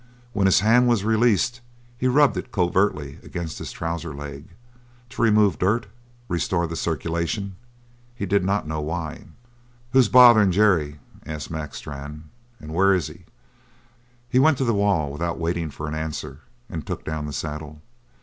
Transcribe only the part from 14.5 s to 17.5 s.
to the wall without waiting for an answer and took down the